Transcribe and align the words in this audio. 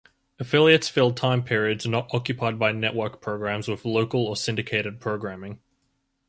Affiliates 0.39 0.89
fill 0.89 1.11
time 1.13 1.43
periods 1.43 1.85
not 1.85 2.11
occupied 2.11 2.57
by 2.57 2.71
network 2.71 3.21
programs 3.21 3.67
with 3.67 3.85
local 3.85 4.25
or 4.25 4.35
syndicated 4.35 4.99
programming. 4.99 5.59